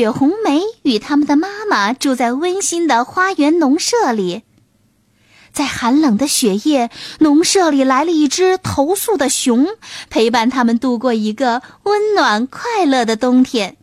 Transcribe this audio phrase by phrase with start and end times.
[0.00, 4.44] 雪红梅与他们的妈妈住在温馨的花园农舍里。
[5.52, 9.66] 在寒冷的雪夜，农舍里来了一只投宿的熊，
[10.08, 13.76] 陪伴他们度过一个温暖快乐的冬天。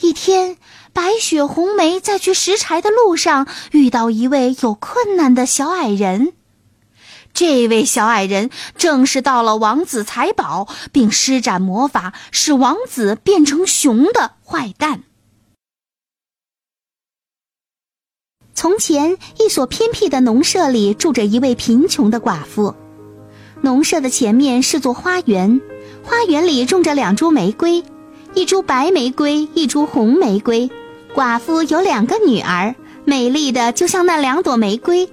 [0.00, 0.56] 一天，
[0.92, 6.32] 白雪红梅在去拾柴的路上遇到一位有困难的小矮人。
[7.34, 15.02] 这位小矮人正是到了王子财宝并施展魔法使王子变成熊的坏蛋。
[18.54, 22.76] 从前，一所偏僻的农舍里住着一位贫穷的寡妇。
[23.62, 25.60] 农舍的前面是座花园，
[26.04, 27.82] 花园里种着两株玫瑰，
[28.34, 30.70] 一株白玫瑰，一株红玫瑰。
[31.14, 32.74] 寡妇有两个女儿，
[33.04, 35.10] 美丽的就像那两朵玫瑰。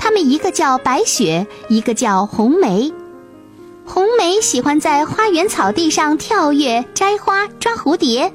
[0.00, 2.90] 他们一个叫白雪，一个叫红梅。
[3.84, 8.32] 红梅喜欢在花园草地上跳跃、摘花、抓蝴蝶；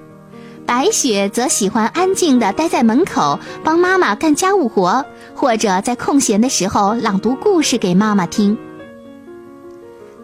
[0.64, 8.56] 白雪则喜欢安静地待在门口，帮妈妈干家务活，或者在空闲的时候朗读故事给妈妈听。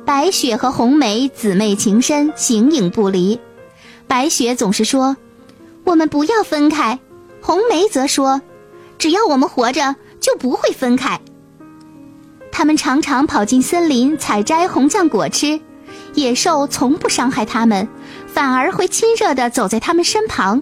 [0.06, 3.40] 白雪和红梅姊妹情深，形影不离。
[4.08, 5.18] 白雪总是说
[5.86, 7.00] ：“我们不要分开。”
[7.42, 8.42] 红梅则说
[9.00, 11.20] ：“只要我们活着，就不会分开。”
[12.62, 15.60] 他们常常跑进森林采摘红酱果吃，
[16.14, 17.88] 野兽从不伤害他们，
[18.28, 20.62] 反而会亲热地走在他们身旁。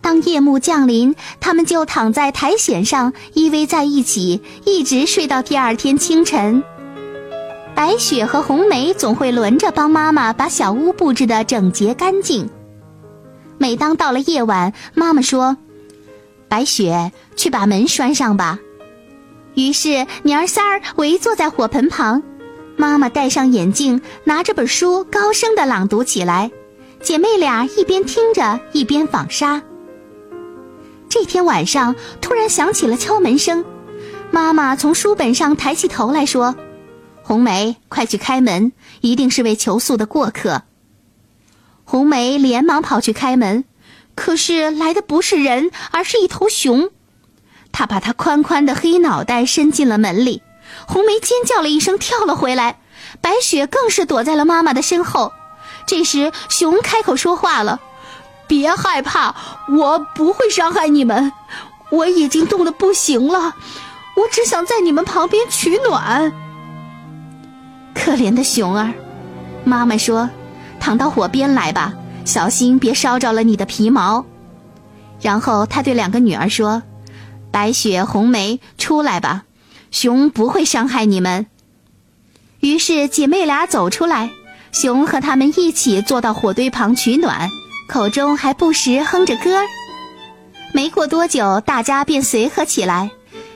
[0.00, 6.64] 当夜幕降临，他们就躺在苔藓上依偎在一起，一直睡到第二天清晨。
[7.74, 12.48] 白雪和红梅总会轮着帮妈妈把小屋布置得整洁干净。
[13.58, 15.58] 每当到了夜晚，妈妈说
[16.48, 18.60] ：“白雪，去把门拴上吧。”
[19.56, 22.22] 于是娘儿仨儿围坐在火盆旁，
[22.76, 26.50] 妈妈戴上眼镜，拿着本书，高声的朗读起来。
[27.02, 29.62] 姐妹俩一边听着，一边纺纱。
[31.08, 33.64] 这天晚上，突然响起了敲门声，
[34.30, 36.54] 妈妈从书本上抬起头来说
[37.24, 40.64] ：“红梅，快去开门，一定是位求宿的过客。”
[41.84, 43.64] 红梅连忙跑去开门，
[44.14, 46.90] 可是来的不是人，而是一头熊。
[47.78, 50.42] 他把他宽宽的黑脑袋伸进了门里，
[50.88, 52.78] 红梅尖叫了一声，跳了回来。
[53.20, 55.30] 白雪更是躲在了妈妈的身后。
[55.86, 57.78] 这时，熊开口说话了
[58.48, 59.34] ：“别害怕，
[59.68, 61.30] 我不会伤害你们。
[61.90, 63.54] 我已经冻得不行了，
[64.16, 66.32] 我只想在你们旁边取暖。”
[67.94, 68.90] 可怜的熊儿，
[69.64, 70.30] 妈妈说
[70.80, 71.92] ：“躺到火边来吧，
[72.24, 74.24] 小心别烧着了你的皮毛。”
[75.20, 76.82] 然后她对两个女儿说。
[77.56, 79.44] 白雪、红梅，出来吧，
[79.90, 81.46] 熊不会伤害你们。
[82.60, 84.28] 于是姐妹俩走出来，
[84.72, 87.48] 熊和他们一起坐到火堆旁取暖，
[87.88, 89.62] 口中还不时哼着歌。
[90.74, 93.10] 没过多久，大家便随和起来。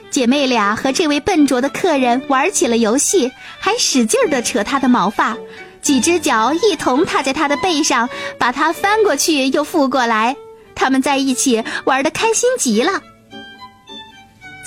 [0.09, 5.37] 姐妹俩和这位笨拙的客人玩起了游戏，还使劲地扯他的毛发，
[5.83, 10.35] 几只脚一同踏在他的背上，把他翻过去又覆过来。
[10.73, 13.03] 他们在一起玩得开心极了。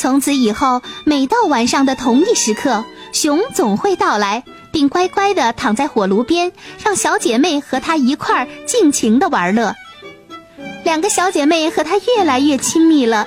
[0.05, 6.53] 从此以后，每到晚上的同一时刻，熊总会到来，并乖乖地躺在火炉边，
[6.85, 9.75] 让小姐妹和他一块儿尽情地玩乐。
[10.85, 13.27] 两个小姐妹和他越来越亲密了。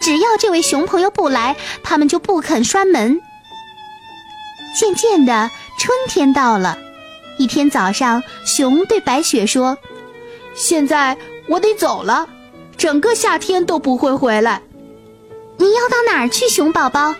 [0.00, 3.18] 只要这位熊朋友不来，他们就不肯拴门。
[4.78, 6.76] 渐渐的，春天到了。
[7.38, 9.78] 一天早上，熊对白雪说
[10.54, 11.16] ：“现在
[11.48, 12.28] 我得走了，
[12.76, 14.60] 整个夏天都不会回来。”
[15.58, 17.14] 你要到哪儿去，熊宝宝？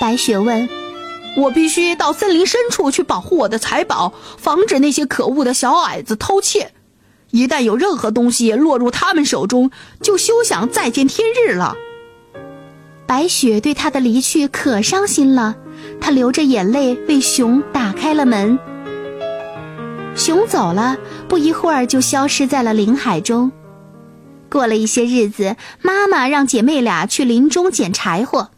[0.00, 0.68] 白雪问。
[1.36, 6.72] 我必须到森林深处去保护我的财宝，防止那些可恶的小矮子偷窃。
[7.32, 11.74] 一旦有任何东西落入他们手中，就休想再见天日了。
[13.06, 15.56] 白雪对他的离去可伤心了，
[16.00, 18.56] 她流着眼泪为熊打开了门。
[20.14, 20.96] 熊走了，
[21.28, 23.50] 不一会儿就消失在了林海中。
[24.54, 28.50] 过了一些日子，妈妈让姐妹俩去林中捡柴火。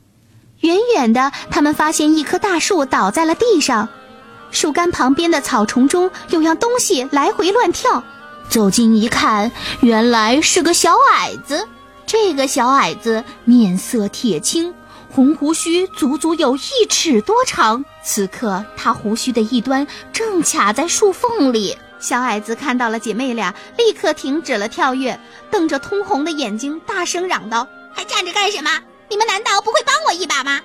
[0.60, 3.88] 远远的，他们发现一棵大树倒在了地上，
[4.50, 8.04] 树干旁边的草丛中有样东西来回乱跳，
[8.50, 9.50] 走近一看，
[9.80, 11.66] 原来是个小矮子。
[12.06, 14.74] 这个小矮子面色铁青，
[15.10, 17.82] 红胡须足足有一尺多长。
[18.04, 21.74] 此刻，他胡须的一端正卡在树缝里。
[21.98, 25.18] 小矮子看到了姐妹俩，立刻停止了跳跃，
[25.50, 28.70] 瞪着通红的眼睛，大声嚷道：“还站着干什么？
[29.08, 30.60] 你们难道不会帮我一把吗？”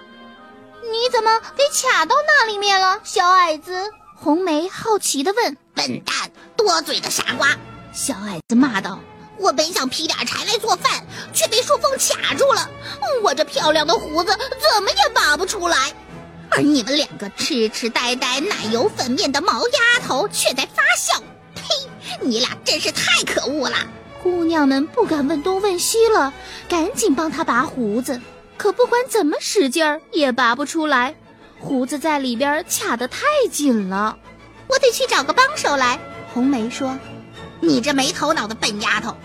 [0.84, 3.92] 你怎么给卡到那里面了，小矮子？
[4.16, 5.58] 红梅好奇地问。
[5.74, 7.50] “笨蛋，多嘴的傻瓜！”
[7.94, 9.00] 小矮子骂道。
[9.38, 11.04] 我本想劈点柴来做饭，
[11.34, 12.70] 却被树缝卡住了。
[13.24, 15.92] 我这漂亮的胡子怎么也拔不出来，
[16.52, 21.18] 而你们两个痴痴呆呆、奶油粉面的毛丫头却在发笑。
[21.56, 21.64] 呸！
[22.20, 23.78] 你俩真是太可恶了。
[24.22, 26.34] 姑娘们不敢问东问西了，
[26.70, 28.22] 赶紧帮他拔胡子。
[28.58, 31.16] 可不管怎么使劲儿，也拔不出来，
[31.60, 34.18] 胡子在里边卡得太紧了。
[34.68, 36.00] 我得去找个帮手来。
[36.34, 36.98] 红梅说
[37.60, 39.16] ：“你这没头脑的笨丫头！”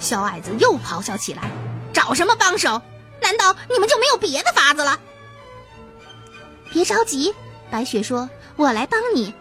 [0.00, 1.50] 小矮子又咆哮起来
[1.92, 2.80] ：“找什么帮手？
[3.22, 4.98] 难道你们就没有别的法子了？”
[6.72, 7.34] 别着急，
[7.70, 9.34] 白雪说：“我来帮你。”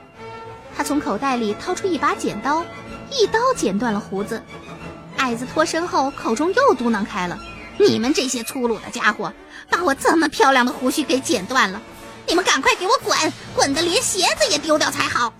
[0.75, 2.65] 她从口袋里掏出一把剪刀，
[3.11, 4.41] 一刀剪断了胡子。
[5.17, 7.39] 矮子脱身后，口中又嘟囔开了
[7.77, 9.31] ：“你们这些粗鲁的家伙，
[9.69, 11.81] 把我这么漂亮的胡须给剪断了！
[12.27, 13.17] 你们赶快给我滚，
[13.55, 15.33] 滚得连鞋子也丢掉才好！”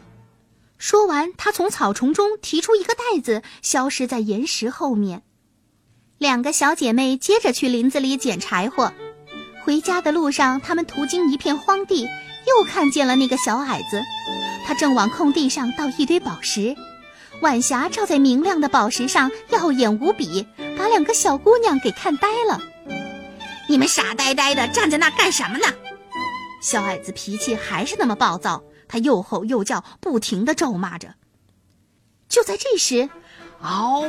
[0.78, 5.24] 说完，他从草丛中提出一个袋子，消失在岩石后面。
[6.18, 8.92] 两个小姐妹接着去林子里捡柴火。
[9.70, 12.02] 回家的路上，他们途经一片荒地，
[12.48, 14.02] 又看见了那个小矮子。
[14.66, 16.76] 他正往空地上倒一堆宝石，
[17.44, 22.60] 晚霞照在明亮的宝石上，耀眼无比，把两个小姑娘给看呆了。
[23.68, 25.68] 你们傻呆呆的站在那干什么呢？
[26.64, 28.64] 小矮子脾气还是那么暴躁。
[28.88, 31.14] 他又吼又叫，不停地咒骂着。
[32.28, 33.08] 就在这时，
[33.62, 34.04] 嗷！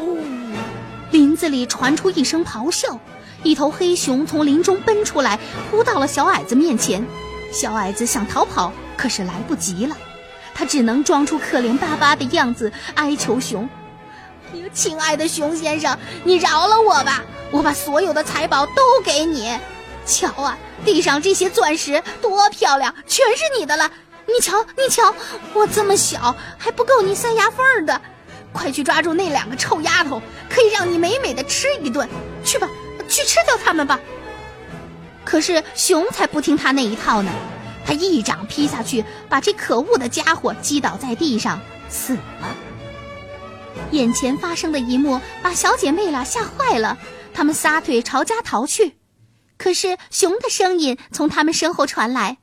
[1.11, 2.99] 林子里传出一声咆哮，
[3.43, 5.39] 一头黑熊从林中奔出来，
[5.71, 7.07] 扑到了小矮子面前。
[7.53, 9.97] 小矮子想逃跑，可是来不及了，
[10.55, 13.69] 他只能装出可怜巴巴的样子，哀求熊
[14.73, 17.23] ：“亲爱的熊先生，你饶了我吧！
[17.51, 19.59] 我把所有的财宝都给你。
[20.07, 23.91] 瞧啊，地上这些钻石多漂亮，全是你的了。”
[24.27, 25.13] 你瞧，你瞧，
[25.55, 28.01] 我这么小还不够你塞牙缝的，
[28.53, 32.09] 快去抓住那两个臭丫头，可以让你美美的吃一顿。
[32.45, 32.69] 去吧，
[33.21, 34.01] 去吃掉他们吧。
[35.25, 37.31] 可是熊才不听他那一套呢，
[37.85, 42.57] 他一掌劈下去，把这可恶的家伙击倒在地上，死了。
[43.93, 46.99] 眼前发生的一幕把小姐妹俩吓坏了，
[47.33, 48.97] 她们撒腿朝家逃去，
[49.57, 52.39] 可是熊的声音从他们身后传来。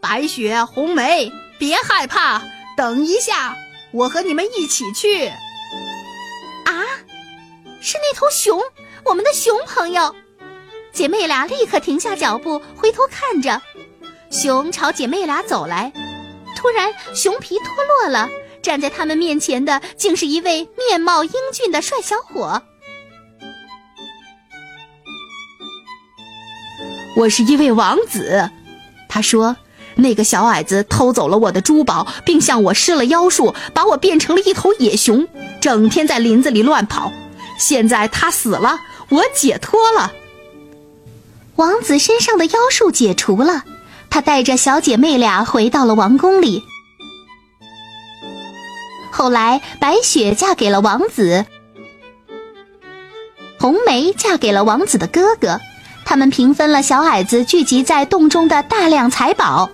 [0.00, 2.42] 白雪、红梅，别害怕，
[2.76, 3.56] 等一下，
[3.92, 5.26] 我和你们一起去。
[5.26, 6.84] 啊，
[7.80, 8.60] 是那头熊，
[9.06, 10.14] 我们的熊朋友。
[10.92, 13.62] 姐妹俩立刻停下脚步，回头看着，
[14.30, 15.92] 熊朝姐妹俩走来。
[16.56, 18.28] 突然，熊皮脱落了，
[18.62, 22.60] 站在他们面前的竟是一位面貌英俊的帅小伙。
[27.16, 28.50] 我是一位王子，
[29.08, 29.56] 他说。
[29.98, 35.26] 那个小矮子偷走了我的珠宝，并向我施了妖术，把我变成了一头野熊，
[35.58, 37.10] 整天在林子里乱跑。
[37.58, 40.12] 现在他死了，我解脱了。
[41.56, 43.64] 王子身上的妖术解除了，
[44.10, 46.62] 他带着小姐妹俩回到了王宫里。
[49.10, 51.46] 后来，白雪嫁给了王子，
[53.58, 55.58] 红梅嫁给了王子的哥哥，
[56.04, 59.70] 他们平分了小矮子聚集在洞中的大量财宝。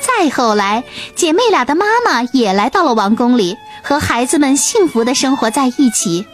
[0.00, 0.82] 再后来，
[1.14, 6.26] 姐妹俩的妈妈也来到了王宫里，和孩子们幸福的生活在一起。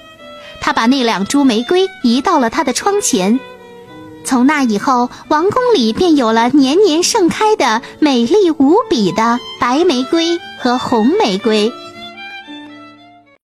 [0.61, 3.39] 他把那两株玫瑰移到了他的窗前。
[4.25, 11.73] 从那以后，王宫里便有了年年盛开的美丽无比的白玫瑰和红玫瑰。